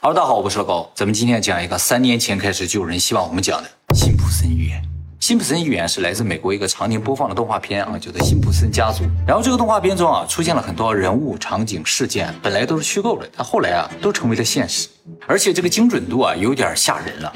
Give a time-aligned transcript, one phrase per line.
[0.00, 0.88] 哈喽，大家好，我是老高。
[0.94, 4.80] 咱们今天讲一个三年前开始就有人希望我们讲的辛普森预言。
[5.18, 9.02] 辛普森预言是来自美国一个常年播放的动画片啊，叫做《辛普森家族》。
[9.26, 14.86] 然后这个动画片中啊，出现了很多人物、场景、事件，本来都是虚构的，但后来啊，都成为了现实。
[15.26, 17.32] 而且这个精准度啊，有点吓人了。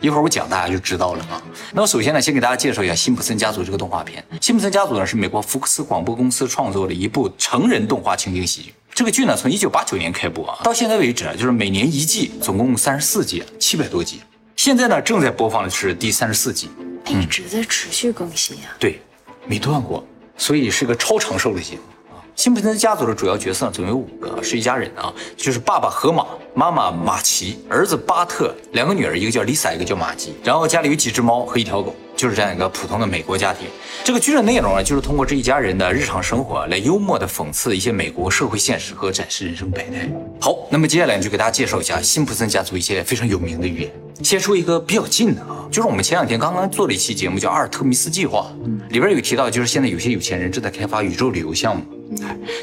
[0.00, 1.42] 一会儿我讲，大家就知道了啊。
[1.72, 4.24] 那么首先呢，先给大家介绍一下《辛普森家族》这个动画片。
[4.40, 8.72] 《辛普森家族》呢，是美国福克斯广播公司创作的一部成人动画情景喜剧。
[8.96, 14.22] 这个剧呢，从一九八九年开播啊，到现在为止啊，就是每年一季，总共三十四集，七百多集。
[14.56, 16.70] 现在呢，正在播放的是第三十四集，
[17.06, 18.72] 一直在持续更新啊。
[18.78, 18.98] 对，
[19.44, 20.02] 没断过，
[20.38, 21.95] 所以是个超长寿的节目啊。
[22.36, 31.96] 辛普森家族的主要角色总共有五个，是一家人啊，就是爸爸河马、妈妈马奇、儿子巴特，两个女儿，一个叫 Lisa，，一个叫玛吉，然后家里有几只猫和一条狗。
[32.14, 33.66] 就是这样一个普通的美国家庭，
[34.02, 40.10] 这个剧的内容呢，就是通过这一家人的日常生活来幽默的讽刺一些美国社会现实和展示人生百态。
[40.40, 43.90] 好，那么接下来就给大家介绍一下辛普森家族一些非常有名的预言。
[44.22, 48.50] 先说一个比较近的啊，就是我们前两天刚刚做了一期节目，叫《阿尔特弥斯计划》，
[48.92, 51.84] 里边有提到，就是现在有些有钱人正在开发宇宙旅游项目。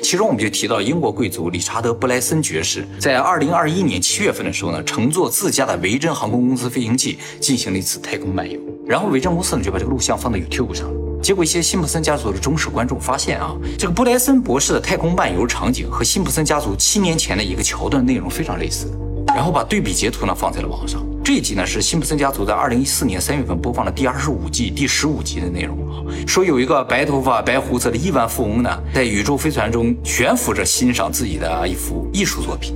[0.01, 8.59] 其中我们就提到英国贵族理查德·布莱森爵士，在二零二一年七月份的时候呢，乘坐自家的维珍航空公司飞行器进行了一次太空漫游。
[8.85, 10.89] 然后维珍公司呢就把这个录像放到 YouTube 上。
[11.21, 18.91] 结果一些辛普森家族的忠实观众发现啊，这个布莱森博士的太空漫游场景和辛普森家族七年前的一个桥段内容非常类似。
[19.27, 21.01] 然后把对比截图呢放在了网上。
[21.23, 32.75] 这一集呢是辛普森家族在二零一四年三月份播放的第二十五季第十五集的内容啊，说有一个白头发白胡子的亿万富翁呢，在宇宙飞船中悬浮着欣赏自己的一幅艺术作品。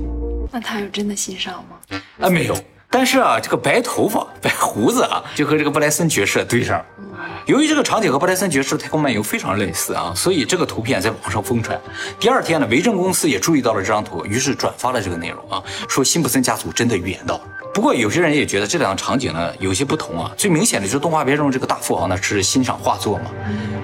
[0.50, 2.00] 那他有真的欣赏吗？
[2.20, 2.56] 啊，没有。
[2.88, 6.82] 但是啊，这个白头发 白胡子啊，就和这个布莱森爵士对上。
[7.44, 11.78] 由于这个场景和布莱森爵士的太空漫游非常类似啊，所以这个图片在网上疯传。
[12.18, 17.42] 第二天呢，维珍公司也注意到了这张图，于是转发了这个内容啊，说辛普森家族真的预言到了。
[17.72, 20.32] 不过有些人也觉得这两个场景呢有些不同啊。
[20.36, 23.30] 最明显的就是动画片中这个大富豪呢是欣赏画作嘛，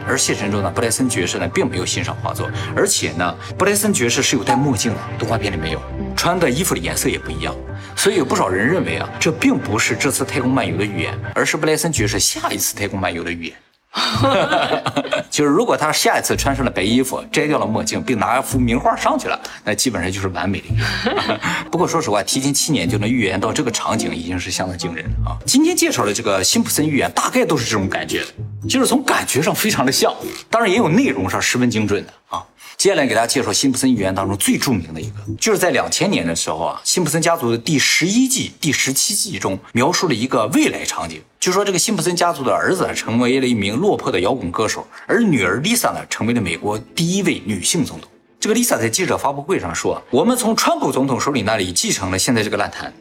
[0.07, 5.81] 而现实中呢布莱森爵士呢并没有欣赏画作，而且呢布莱森爵士是有戴墨镜的，动画片里没有，
[6.17, 7.55] 穿的衣服的颜色也不一样。
[7.97, 13.55] 所以有不少人认为啊，这并不是这次太空漫游的预言，而是布莱森爵士下一次太空漫游的预言。
[15.31, 21.41] 就是如果他下一次穿上了白衣服，摘掉了墨镜，并拿一幅名画上去了，那基本上就是完美的。
[21.71, 25.39] 不过说实话，提前七年就能预言到这个场景，已经是相当惊人了啊！
[25.47, 28.25] 今天介绍的这个辛普森预言，大概都是这种感觉，
[28.69, 30.13] 就是从感觉上非常的像，
[30.51, 32.45] 当然也有内容上十分精准的啊。
[32.77, 48.11] 接下来给大家介绍辛普森预言当中最著名的一个，就是在两千年的时候啊，辛普森家族的第十一季第十七季中描述了一个未来场景，就说这个辛普森家族的儿子成为了一名落魄的摇滚歌手，而女儿 Lisa 呢成为了美国第一位女性总统。
[48.39, 52.92] 这个 Lisa 在记者发布会上说：“我们从川普总统手里那里继承了现在这个烂摊。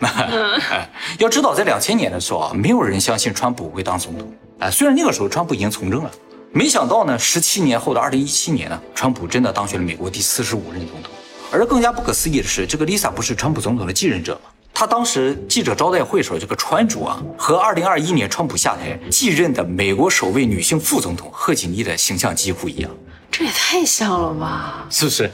[1.18, 4.32] 要知道，在两千年的时候啊，没有人相信川普会当总统。
[4.60, 6.10] 哎，虽然那个时候川普已经从政了。”
[6.52, 11.12] 没想到呢，十七年后的二零一七年呢，川普真的当选了美国第四十五任总统。
[11.52, 14.50] 而更加不可思议的是，这个 Lisa 不是川普总统的继任者吗？
[14.72, 22.90] 她当时记者招待会时候，这个穿着啊，和二零二一年川普下台继任的美国首位女性副总统贺锦丽的形象几乎一样。
[23.30, 24.86] 这也太像了吧？
[24.90, 25.30] 是不是？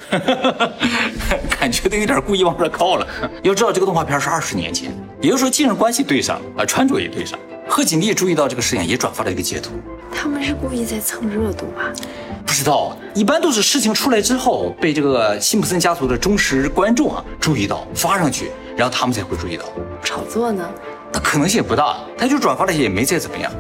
[1.59, 3.07] 感觉都有点故意往这靠了。
[3.43, 7.39] 要知道，这个动画片是二十年前，也就是说继任关系对上了啊，穿着也对上。
[7.69, 9.71] 贺锦丽注意到这个事情，也转发了一个截图。
[10.15, 11.93] 他们是故意在蹭热度吧？
[12.47, 19.65] 不知道，一般都是事情出来之后，被这个辛普森家族的忠实观众啊注意到，发上去，然后他们才会注意到。
[20.03, 20.65] 炒作呢？
[21.13, 23.51] 那可能性也不大，他就转发了也没再怎么样。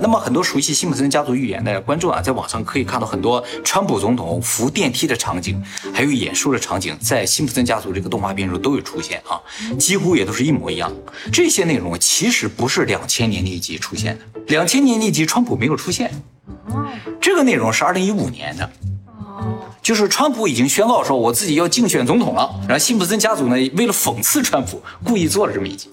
[0.00, 9.40] 那么很多熟悉辛普森家族预言的观众啊，在网上可以看到很多川普总统扶电梯的场景，还有演说的场景，在辛普森家族这个动画片中都有出现啊，
[9.78, 10.92] 几乎也都是一模一样。
[11.32, 16.10] 这些内容其实不是两千年那一集出现的，两千年那集川普没有出现。
[17.20, 18.70] 这个内容是二零一五年的。
[19.80, 25.88] 就是川普已经宣告说我自己要竞选总统了，然后辛普森家族呢为了讽刺川普，故意做了这么一集。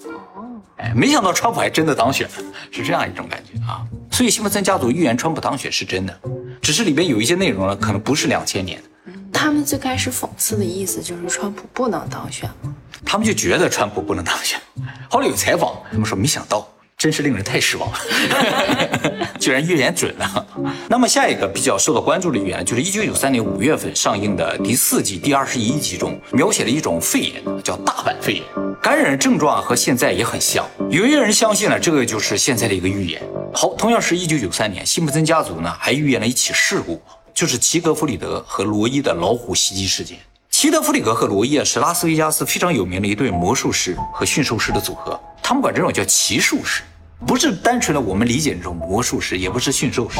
[0.78, 2.34] 哎，没想到川普还真的当选了，
[2.70, 3.80] 是这样一种感觉啊。
[4.10, 6.20] 所以辛普森家族预言川普当选是真的，
[6.60, 9.12] 只是里边有一些内容呢，可能不是两千年的。
[9.32, 12.74] 他们最开始讽刺的意思就是川普不能当选吗？
[13.04, 14.60] 他们就觉得川普不能当选。
[15.08, 16.66] 后来有采访，他们说没想到。
[16.98, 17.98] 真是令人太失望了，
[19.38, 20.46] 居然预言准了。
[20.88, 28.42] 那么下一个比较受到关注的预言，就是一九九三年五月份上映的第四季第二十一集中，描写了一种肺炎，叫大阪肺炎，
[28.82, 30.66] 感染症状和现在也很像。
[30.90, 33.20] 有一些人相信了，这个就是现在的一个预言。
[33.52, 37.02] 好，同样是一九九三年，辛普森家族呢还预言了一起事故，
[37.34, 40.16] 就是齐格弗里德和罗伊的老虎袭击事件。
[40.58, 45.20] 齐德·弗里格和罗伊啊，是拉斯维加斯非常有名的一对魔术师和驯兽师的组合。
[45.42, 46.82] 他们管这种叫奇术师，
[47.26, 50.18] 不是单纯的我们理解这种魔术师，也不是驯兽师。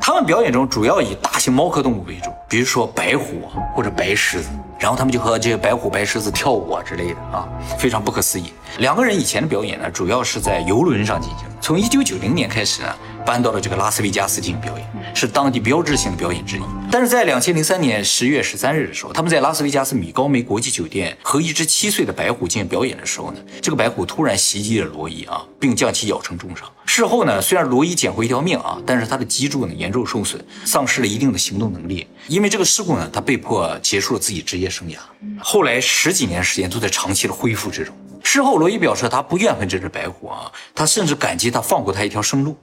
[0.00, 8.52] 他们表演中主要以大型猫科动物为主，比如说白虎或者白狮子，然后他们就和这些白虎、白狮子跳舞啊之类的啊，非常不可思议。
[8.78, 11.46] 两个人以前的表演呢，主要是在游轮上进行。
[11.60, 12.94] 从一九九零年开始呢，
[13.24, 16.60] 搬到了这个拉斯维加斯进行表演，是当地标志性的表演之一。
[16.90, 26.70] 但是在两千零三年十月十三日的时候，他们在拉斯维加斯米高梅国际酒店和一只七岁的白虎进行表演的时候呢，这个白虎突然袭击了罗伊啊，并将其咬成重伤。
[26.84, 32.06] 事后呢，虽然罗伊捡回一条命啊，但是他的脊柱呢严重受损，丧失了一定的行动能力。
[32.28, 34.96] 因为这个事故呢，他被迫结束了自己职业生涯。
[35.38, 37.94] 后来十几年时间都在长期的恢复之中。
[38.22, 42.56] 事后，罗伊表示他不怨恨这只白虎啊，他甚至感激他放过他一条生路。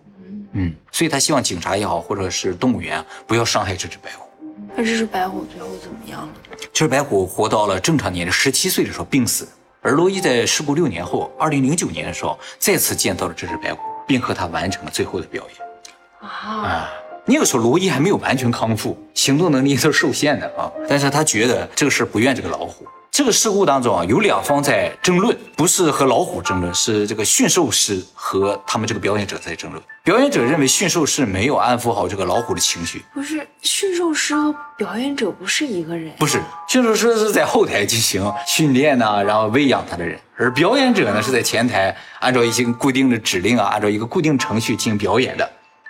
[0.51, 4.27] 嗯，所以他希望警察也好，或者是动物园不要伤害这只白虎。
[4.75, 6.33] 那这只白虎最后怎么样了？
[6.73, 9.47] 这只白虎活到了正常年龄，十七岁的时候病死。
[9.81, 16.29] 而罗伊在事故六年后，二零零九年的时候，再次见到了这只白虎，并和他完成了最后的表演。
[16.29, 16.89] 啊，
[17.25, 20.69] 那个时候罗伊还没有完全康复，行动能力是受限的啊。
[20.89, 22.85] 但是他觉得这个事不怨这个老虎。
[23.09, 29.81] 这个事故当中啊，有两方在争论，不是和老虎争论，是这个驯兽师和他们这个表演者在争论。
[30.03, 45.47] 表演者认为驯兽师没有安抚好这个老虎的情绪，不是驯兽师和表演者不是一个人，不是驯兽师是在后台进行训练呢，然后喂养它的人，而表演者呢是在前台按照一些固定的指令啊，按照一个固定程序进行表演的。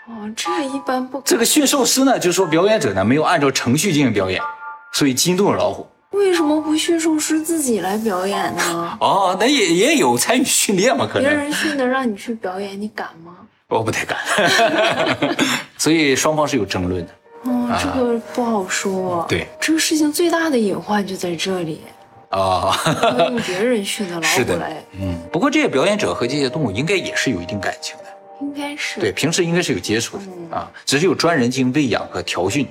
[0.07, 1.21] 哦，这一般不。
[1.21, 4.41] 这个驯兽师呢，就说表演者呢没有按照程序进行表演，
[4.91, 5.88] 所以惊动了老虎。
[6.11, 8.97] 为什么不驯兽师自己来表演呢？
[9.01, 11.07] 哦，那也也有参与训练嘛？
[11.11, 13.33] 可能别人训的让你去表演，你敢吗？
[13.69, 14.17] 我不太敢，
[15.77, 17.11] 所以双方是有争论的。
[17.44, 19.25] 哦，这个不好说。
[19.27, 21.81] 对，这个事情最大的隐患就在这里。
[22.29, 22.75] 啊，
[23.29, 24.83] 用别人训的老虎来。
[25.00, 28.03] 嗯，不过这些表演者和这些动物应该也是有一定感情的。
[28.41, 29.00] 应该是。
[29.00, 30.24] 对，平时应该是有接触的
[30.56, 32.68] 啊，只是有专人进行喂养和调训。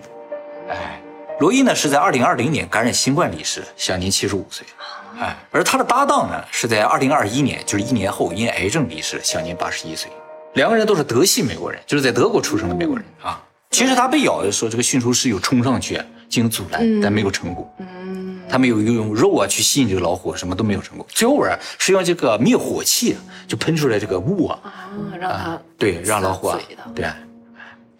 [0.69, 0.99] 哎。
[1.41, 4.65] 罗伊呢是在二零二零年感染新冠离世，享年七十五岁。
[5.19, 10.09] 哎，而他的搭档呢是在二零二一年，就是一年后因癌症离世，享年八十一岁。
[10.55, 13.43] 两个人都是德系美国人，就是在德国出生的美国人啊。
[13.71, 16.01] 其实他被咬的时候，这个驯兽师有冲上去
[16.33, 17.71] 进行阻拦，但没有成功。
[17.79, 21.07] 嗯，他没有用肉啊去吸引这个老虎，什么都没有成功。
[21.11, 23.15] 最后边是用这个灭火器
[23.47, 24.59] 就喷出来这个雾啊，
[25.21, 26.59] 让他对让老虎啊
[26.95, 27.05] 对。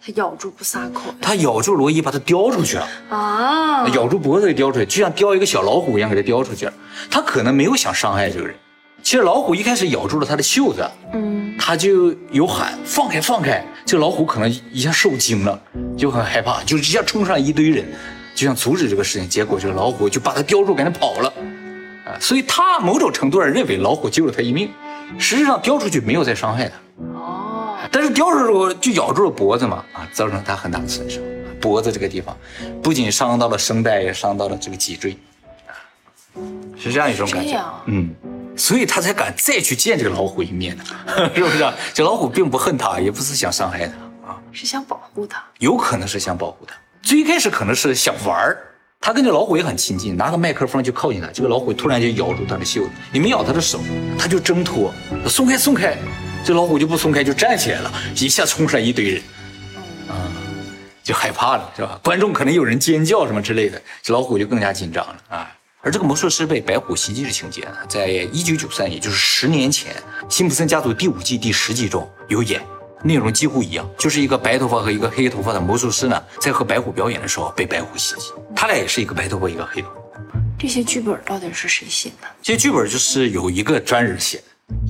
[0.05, 3.87] 他咬住不撒口，他咬住罗伊，把他叼出去了啊！
[3.89, 6.73] 咬住脖子给叼出去，就像叼一个小老虎一样给他叼出去了。
[7.09, 8.53] 他可能没有想伤害这个人。
[9.01, 13.65] 其实老虎一开始咬住了他的袖子，嗯，他就有喊放开放开。
[13.85, 15.61] 这个老虎可能一下受惊了，
[15.97, 17.85] 就很害怕，就一下冲上一堆人，
[18.33, 19.27] 就想阻止这个事情。
[19.29, 21.33] 结果这个老虎就把他叼住，赶紧跑了。
[22.05, 24.69] 啊，所以他某种程度上认为老虎救了他一命，
[25.17, 27.03] 实际上叼出去没有再伤害他。
[27.05, 27.49] 哦
[27.91, 31.21] 但是叼着时候就咬住了脖子嘛，啊，造成他很大的损伤。
[31.61, 32.35] 脖子这个地方
[32.81, 35.15] 不仅伤到了声带，也伤到了这个脊椎，
[35.67, 35.77] 啊，
[36.75, 37.61] 是这样一种感觉。
[37.85, 38.09] 嗯，
[38.57, 40.83] 所以他才敢再去见这个老虎一面呢，
[41.35, 41.71] 是不是？
[41.93, 43.93] 这老虎并不恨他，也不是想伤害他
[44.27, 45.43] 啊，是想保护他。
[45.59, 46.75] 有可能是想保护他。
[47.03, 48.57] 最开始可能是想玩儿，
[49.01, 53.81] 他跟这老虎也很亲近，拿个麦克风就靠近他，这个老虎突然就咬住他的袖子，你没咬他的手，
[54.17, 54.93] 他就挣脱，
[55.27, 55.97] 松开，松开。
[56.45, 59.21] 这老虎就不松开，就站起来了，一下冲出来一堆人，
[60.07, 60.31] 啊，
[61.03, 61.99] 就害怕了，是吧？
[62.01, 65.51] 观众可能有人尖叫什么之类的，这老虎就更加紧张了啊。
[65.81, 69.93] 而这个魔术师被白虎袭击的情节呢，在一九九三年，就是十年前，
[70.33, 72.61] 《辛普森家族》第五季第十集中有演，
[73.03, 79.93] 内容几乎一样，就是一个白头发和一个黑头发的魔术师呢，在和白虎表演的时候被白虎袭击，他俩也是一个白头发一个黑头发。
[80.57, 82.27] 这些剧本到底是谁写的？
[82.41, 84.43] 这些剧本就是有一个专人写的，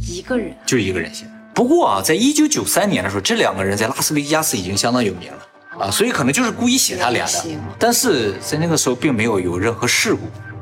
[0.07, 1.31] 一个人，就一个人写的。
[1.55, 7.43] 不过啊，在一九九三年的时候，这两个人在拉斯维加斯已经相当有名了啊，所以可能就是故意写他俩的。
[7.79, 10.52] 但是在那个时候，并没有有任何事故啊，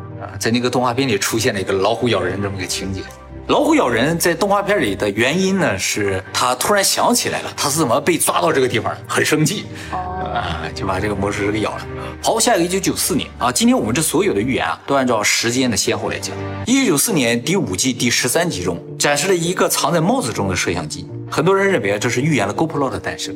[0.42, 3.04] 在那个动画片里出现了一个老虎咬人这么个情节。
[3.46, 11.86] 老虎咬人在动画片里的原因呢，是他突然想起来了，他是怎么被抓到这个地方，很生气，啊，就把这个魔术师给咬了。
[12.24, 16.36] 好，下一个一九九四年啊，今天我们这所有的预言啊，都按照时间的先后来讲。
[16.66, 21.08] 一九九四年第五季第十三集中展示了一个藏在帽子中的摄像机。
[21.32, 23.34] 很多人认为啊，这是预言了 GoPro 的诞生。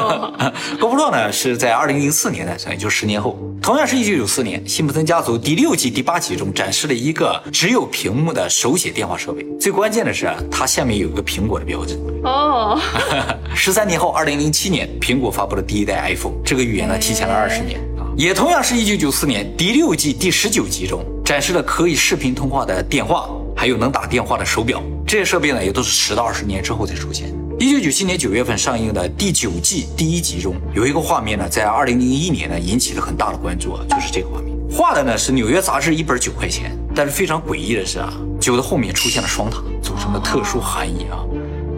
[0.80, 3.38] GoPro 呢是在二零零四年诞生，也就十年后。
[3.60, 9.44] 同样是一九九四年，《辛普森家族》第六季第八集中展示了一个只有屏幕的手写电话设备。
[9.60, 11.98] 最关键的是啊，它下面有一个苹果的标志。
[12.24, 12.80] 哦。
[13.54, 16.32] 十三年后，二零零七年，苹果发布了第一代 iPhone。
[16.42, 18.08] 这个预言呢，提前了二十年啊。
[18.16, 24.82] 也同样是一九九四年第六季第十九集中展示了可以视频通话的电话，还有能打电话的手表。
[25.06, 27.32] 这些设备呢，也都是十到二十年之后才出现。
[27.60, 41.22] 一九九七年九月份上映的第九季第一集中，有一个画面呢，在二零零一年呢引起了很大的关注啊，就是这个画面，画的呢是纽约杂志一本九块钱，但是非常诡异的是啊，酒的后面出现了双塔，组成的特殊含义啊。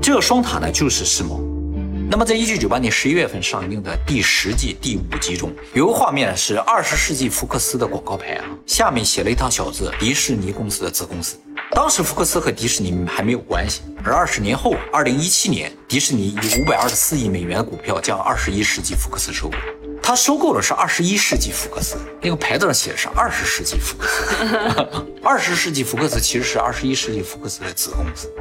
[0.01, 1.39] 这个双塔呢就是世贸。
[2.11, 11.37] 那么，在一九九八年十一月份上映的第十季第五集中，有个画面是二十世纪福克斯的广告牌啊，下面写了一行小字：迪士尼公司的子公司。
[11.73, 19.57] 当时福克斯和迪士尼还没有关系，而二十年后，二零一七年，迪士尼以五百二十四亿美元的股票将二十一世纪福克斯收购。
[20.03, 25.05] 他收购的是二十一世纪福克斯，那个牌子上写的是二十世纪福克斯。
[25.23, 28.33] 二十世纪福克斯其实是二十一世纪福克斯的子公司。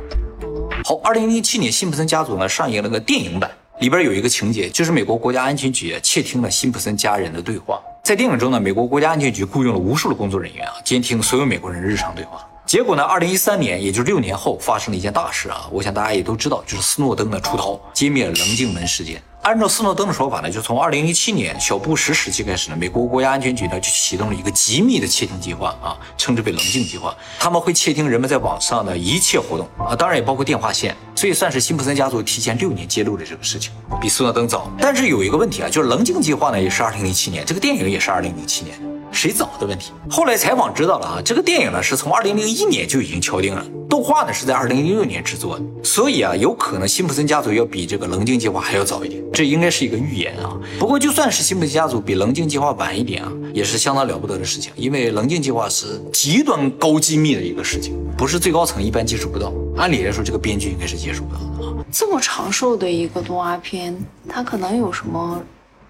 [0.84, 7.82] 好，二零零七年，辛普森家族呢上映了个电影版，里边有一个情节，就是美国国家安全局窃听了辛普森家人的对话。
[8.04, 12.48] 在电影中呢，美国国家安全局雇佣了无数的工作人员啊，监听所有美国人日常对话。
[12.66, 19.22] 结果呢，二零一三年，也就是六年后，发生了一件大事啊，我想大家也都知道，就是斯诺登的出逃，揭灭了棱镜门事件。
[19.44, 27.16] 按照斯诺登的说法呢，就从二零一七年小布什时期开始呢，美国国家安全局呢就启动了一个机密的窃听计划啊，称之为棱镜计划。
[27.40, 34.70] 他们会窃听人们在网上的一切活动啊，当然也包括电话线，所以算是辛普森家族提前六年揭露的这个事情，比斯诺登早。
[34.80, 38.78] 但是有一个问题啊，就是棱镜计划呢也是二零零七年，这个电影也是二零零七年。
[39.12, 39.92] 谁早的问题？
[40.10, 50.56] 后来采访知道了啊，这个电影呢是从二零零一年就已经敲定了，动画呢是在二零零六年制作的，所以啊，有可能辛普森家族要比这个棱镜计划还要早一点，这应该是一个预言啊。
[50.80, 59.52] 不过就算是辛普森家族比棱镜计划晚一点啊，也是相当了不得的事情，因为棱镜计划是极端高机密的一个事情，不是最高层一般接触不到。
[59.78, 61.86] 按理来说，这个编剧应该是接触不到的啊。
[61.92, 63.98] 这么长寿的一个动画片，
[64.28, 65.42] 它可能有什么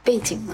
[0.04, 0.54] 背景呢？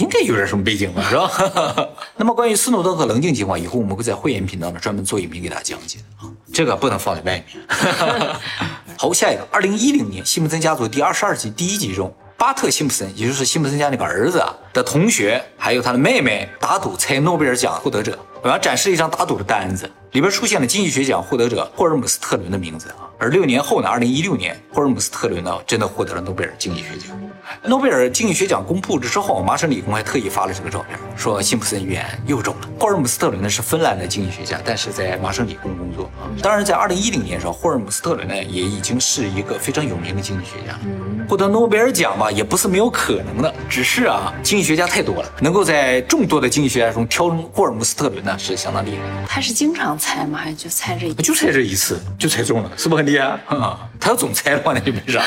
[0.00, 1.88] 应该有点什么背景吧， 是吧？
[2.16, 8.36] 那么关于斯诺登和棱镜计划，以后我们会在会员频道呢专门做影片给大家讲解啊，这个不能放在外面。
[8.96, 23.10] 好，下一个，二零一零年，辛普森家族第二十二集第一集中，巴特辛普森，也就是辛普森家那个儿子啊的同学，还有他的妹妹打赌猜诺贝尔奖获得者，我要展示一张打赌的单子，里边出现了经济学奖获得者霍尔姆斯特伦的名字啊。
[23.24, 27.18] 而六年后呢，二零一六年，霍尔姆斯特伦呢真的获得了诺贝尔经济学奖。
[27.66, 32.68] 诺贝尔经济学奖公布之后，麻省理工还特意发了这个照片，说辛普森预言又中了。
[32.78, 36.28] 霍尔姆斯特伦呢是芬兰的经济学家，但是在麻省理工工作啊。
[36.42, 40.78] 当然，在二零一零年的时候，霍尔姆斯特伦呢也已经是一个非常有名的经济学家，
[41.26, 43.54] 获得诺贝尔奖吧也不是没有可能的。
[43.70, 49.24] 只是啊，经济学家太多了，能够在众多的经济学家中挑中霍尔姆斯特伦呢是相当厉害。
[49.26, 50.38] 他是经常猜吗？
[50.38, 51.14] 还是就猜这一？
[51.14, 53.78] 就猜这一次就猜中了，是不是很厉害啊？
[54.00, 55.22] 他要总猜的话那就没啥。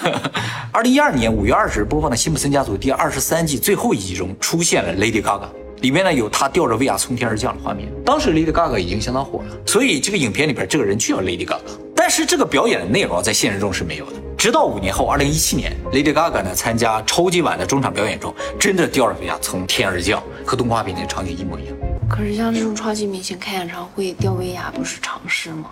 [0.70, 5.48] 二零一二年五月二十日播放的《辛普森家族》第二十三季最后一集中出现了 Lady Gaga，
[5.80, 7.88] 里面呢有她吊着威亚从天而降的画面。
[8.04, 11.58] 当时 Lady Gaga 已经相当火了，所以这个影片里边这个人就叫 Lady Gaga。
[11.94, 14.12] 但是这个表演的内容在现实中是没有的。
[14.36, 21.74] 直到五年后，二零一七年，Lady Gaga 呢参加超级碗的中场表演中，真的吊着威亚从天而降，和动画片那个场景一模一样。
[22.08, 25.70] 可是像这种超级明星开演唱会吊威亚不是常事吗？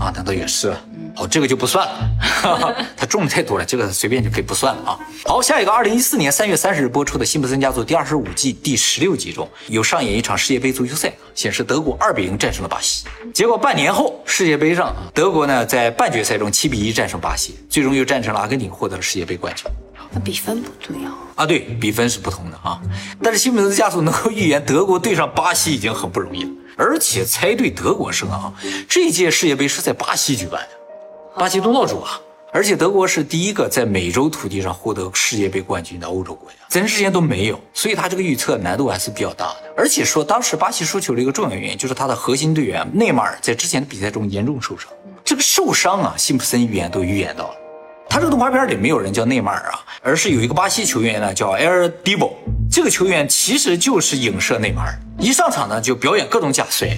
[0.00, 0.74] 啊，那倒也是。
[1.14, 4.98] 好，这个就不算了，他中的太多了，这个随便就可以不算了啊。
[5.24, 13.04] 好，下一个，二零一四年三月三十日播出的《辛普森家族》第二十五季第十六集中有上演一场世界杯足球赛，显示德国二比零战胜了巴西。
[13.34, 19.64] 结果半年后世界杯上，德国呢在半决赛中七比一战胜巴西，最终又战胜了阿根廷，获得了世界杯冠军。
[20.10, 21.14] 那比分不对啊。
[21.34, 22.80] 啊，对比分是不同的啊。
[23.22, 26.50] 但是辛普森家族能够预言德国对上巴西已经很不容易了。
[26.78, 28.54] 而且猜对德国胜啊！
[28.88, 30.68] 这届世界杯是在巴西举办的，
[31.36, 32.20] 巴西东道主啊！
[32.52, 39.74] 而且德国是第一个在美洲土地上获得世界杯冠军的欧洲国家，咱之前都没有，所以他这个预测难度还是比较大的。
[39.76, 44.88] 而且说当时巴西输球的一个重要原因就是他的核心队员内马尔在之前的比赛中严重受伤，
[45.24, 47.56] 这个受伤啊，辛普森预言都预言到了。
[48.08, 52.32] 他这个动画片里没有人叫内马尔啊，而是有一个巴西球员呢叫 Air Divo，
[52.70, 54.98] 这个球员其实就是影射内马尔。
[55.18, 56.88] 一上场呢，就表演各种假摔，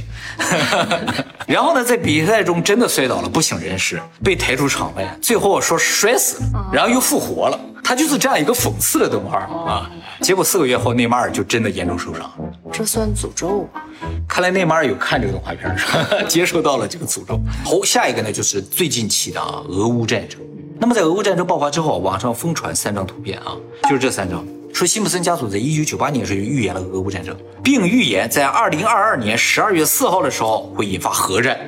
[1.49, 7.59] 然后呢，在比赛中真的摔倒了，不省人事，被抬出场外，最后说摔死了，然后又复活了。
[7.83, 9.90] 他就是这样一个讽刺的动画啊。
[10.21, 12.31] 结果四个月后，内马尔就真的严重受伤，
[12.71, 13.83] 这算诅咒吧？
[14.29, 15.75] 看来内马尔有看这个动画片，
[16.29, 17.40] 接受到了这个诅咒。
[17.64, 20.38] 好，下一个呢，就是最近期的啊，俄乌战争。
[20.80, 24.42] 那么在俄乌战争爆发之后，网上疯传三张图片啊，就是这三张。
[24.72, 31.58] 说辛普森家族在一九九八年的时候就预言了俄乌战争，并预言在二零二二年十二月四号的时候会引发核战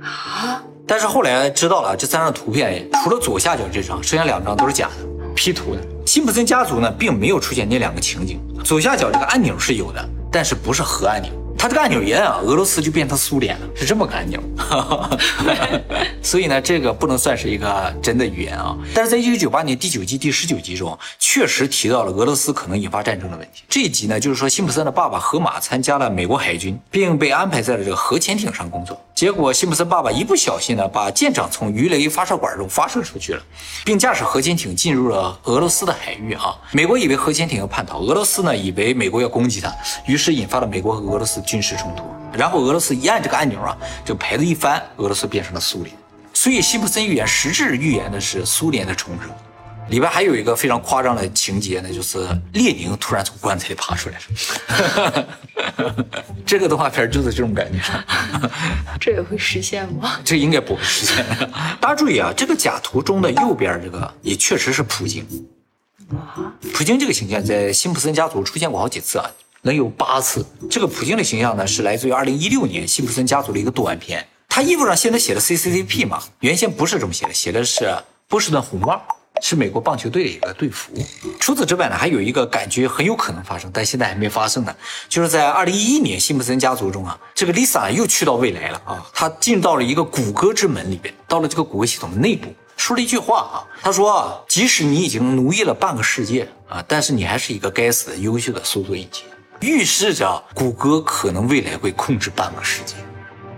[0.00, 0.62] 啊！
[0.86, 5.80] 但是后来知道了，这三张图片除了左下角这张，剩下两张都是假的，P 图的。
[6.06, 8.38] 辛普森家族呢，并没有出现那两个情景。
[8.62, 11.32] 左下角这个按钮是有的，但是不是核按钮。
[11.60, 14.40] 它这个按钮一按啊，俄罗斯就变成苏联了，是这么个按钮。
[16.22, 18.74] 所以呢，这个不能算是一个真的预言啊。
[18.94, 23.62] 但是在一九九八年第九季第十九集中，确实提到了俄罗斯可能引发战争的问题。
[23.68, 28.98] 这一集呢，就是说辛普森的爸爸河马参加了美国海军，并被安排在了这个核潜艇上工作。
[29.20, 33.42] 结果辛普森爸爸一不小心呢，把舰长从鱼雷发射管中发射出去了，
[33.84, 36.56] 并驾驶核潜艇进入了俄罗斯的海域啊。
[36.72, 39.70] 美国以为核潜艇要叛逃，俄罗斯呢以为美国要攻击它，
[40.06, 42.02] 于是引发了美国和俄罗斯军事冲突。
[42.32, 45.94] 然后俄罗斯一按这个按钮啊，这牌子一翻，俄罗斯变成了苏联。
[46.32, 49.30] 所以辛普森预言实质预言的是苏联的重生。
[49.90, 55.26] 里边还有一个非常夸张的情节呢，就是列宁突然从棺材里爬出来了。
[56.46, 57.78] 这个动画片就是这种感觉。
[59.00, 60.18] 这也会实现吗？
[60.24, 61.24] 这应该不会实现。
[61.80, 65.24] 大家注意啊，这个假图中的右边这个也确实是普京。
[66.10, 69.30] 啊，普京这个形象在辛普森家族出现过好几次啊，
[69.62, 70.44] 能有八次。
[70.68, 74.26] 这个普京的形象呢，是来自于二零一六年辛普森家族的一个短片。
[74.48, 77.96] 他衣服上现在写的 CCCP 嘛，原先不是这么写的，写的是
[78.26, 79.00] 波士顿红帽。
[79.40, 80.92] 是美国棒球队的一个队服。
[81.38, 84.74] 除此之外呢，还有一个感觉很有可能发生，但现在还没发生呢。
[85.08, 99.24] 就是在二零一一年，辛普森家族中啊，这个 Lisa 又去到未来了啊，她进到了一个谷歌之门里边，到了这个谷歌系统的内部，说了一句话啊，她说啊，即使你已经奴役了半个世界啊，但是你还是一个该死的优秀的搜索引擎，
[99.60, 102.94] 预示着谷歌可能未来会控制半个世界，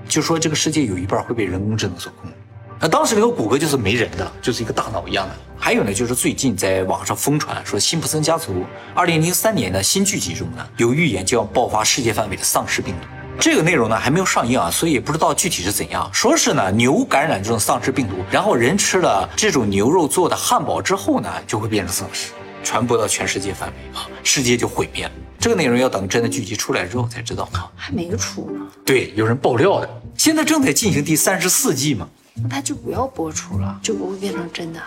[0.09, 2.37] 就说这个世界有一半会被人工智能所控制。
[2.85, 5.37] 那当时那个谷歌就是没人的，就是一个大脑一样的。
[5.57, 13.07] 还有呢，就是最近在网上疯传说辛普森家族二零零三年的新剧集中呢，有预言就要爆发世界范围的丧尸病毒。
[13.39, 16.11] 这个内容呢还没有上映啊，所以也不知道具体是怎样。
[16.13, 22.33] 说是呢牛感染这种丧尸病毒，然后人吃了这种牛肉做的汉堡之后呢，就会变成丧尸，
[22.65, 25.13] 传播到全世界范围啊，世界就毁灭了。
[25.39, 28.67] 这个内容要等真的剧集出来之后才知道啊，还没出呢。
[28.85, 32.09] 对，有人爆料的，现在正在进行第三十四季嘛。
[32.35, 34.81] 那他就不要播出了，就不会变成真的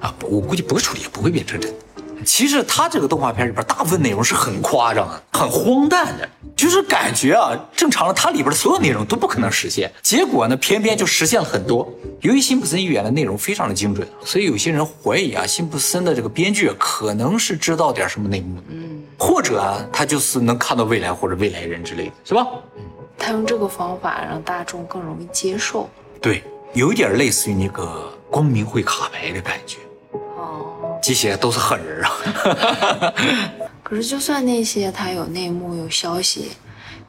[0.00, 0.14] 啊！
[0.22, 1.78] 我估计播出也不会变成真的。
[2.22, 11.90] 其实他这个动画片里边大部分内容是很夸张的、很荒诞的，就是感觉啊，正常的它里边的所有内容都不可能实现，结果呢，偏偏就实现了很多。
[12.20, 22.46] 由于辛普森预言的内容非常的精准，所以有些人怀疑啊，辛普森的这个编剧可能是知道点什么内幕，嗯，或者啊，他就是能看到未来或者未来人之类的，是吧？
[22.76, 22.82] 嗯，
[23.16, 25.88] 他用这个方法让大众更容易接受，
[26.20, 26.44] 对。
[26.72, 29.78] 有一点类似于那个光明会卡牌的感觉，
[30.12, 33.12] 哦，这些都是狠人啊。
[33.82, 36.52] 可是就算那些他有内幕有消息，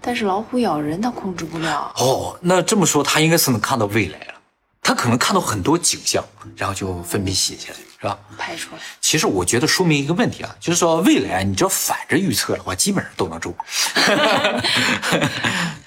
[0.02, 1.93] 但是老虎咬人他控制不了。
[1.97, 4.34] 哦，那这么说他应该是能看到未来了。
[4.82, 6.24] 他可能看到很多景象，
[6.56, 8.17] 然后就分别写下来，是吧？
[8.35, 8.81] 拍出来。
[8.99, 13.53] 其实我觉得说明一个问题啊，就是说未来你只要反着预测的话，基本上都能中。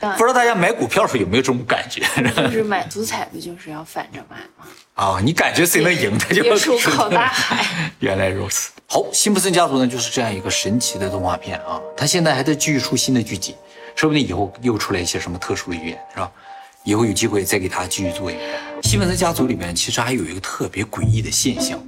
[0.00, 2.02] 不知道大家买股票的时候有没有这种感觉？
[2.36, 4.64] 就是买足彩不就是要反着买吗？
[4.94, 7.66] 啊，你感觉谁能赢，他就出靠大海。
[7.98, 8.70] 原来如此。
[8.86, 13.56] 好，辛普森家族呢就是这样一个神奇的动画片啊，他现在还在继续出新的剧集，
[13.96, 16.30] 说不定以后又出来一些什么特殊的预言，是吧？
[16.84, 18.40] 以后有机会再给他继续做一个。
[18.82, 21.82] 辛普森家族里面其实还有一个特别诡异的现象，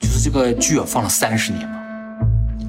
[0.00, 1.78] 就是这个剧啊放了三十年嘛，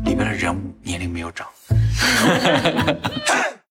[0.06, 1.48] 里边的人物年龄没有长。